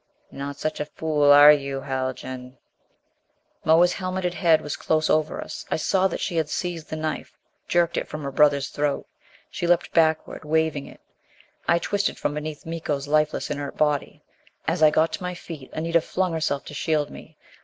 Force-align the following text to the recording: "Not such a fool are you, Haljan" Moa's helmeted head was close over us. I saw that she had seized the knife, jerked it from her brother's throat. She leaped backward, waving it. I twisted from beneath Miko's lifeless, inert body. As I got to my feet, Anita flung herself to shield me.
"Not 0.31 0.55
such 0.55 0.79
a 0.79 0.85
fool 0.87 1.29
are 1.31 1.51
you, 1.51 1.81
Haljan" 1.81 2.57
Moa's 3.65 3.93
helmeted 3.93 4.33
head 4.33 4.59
was 4.59 4.75
close 4.75 5.11
over 5.11 5.39
us. 5.39 5.63
I 5.69 5.75
saw 5.77 6.07
that 6.07 6.19
she 6.19 6.37
had 6.37 6.49
seized 6.49 6.89
the 6.89 6.95
knife, 6.95 7.37
jerked 7.67 7.97
it 7.97 8.07
from 8.07 8.23
her 8.23 8.31
brother's 8.31 8.69
throat. 8.69 9.05
She 9.51 9.67
leaped 9.67 9.91
backward, 9.93 10.43
waving 10.43 10.87
it. 10.87 11.01
I 11.67 11.77
twisted 11.77 12.17
from 12.17 12.33
beneath 12.33 12.65
Miko's 12.65 13.07
lifeless, 13.07 13.51
inert 13.51 13.77
body. 13.77 14.23
As 14.67 14.81
I 14.81 14.89
got 14.89 15.13
to 15.13 15.21
my 15.21 15.35
feet, 15.35 15.69
Anita 15.71 16.01
flung 16.01 16.33
herself 16.33 16.65
to 16.65 16.73
shield 16.73 17.11
me. 17.11 17.37